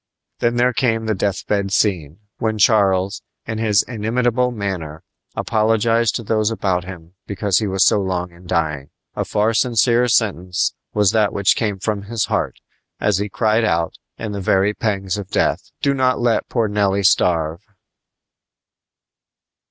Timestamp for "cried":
13.29-13.63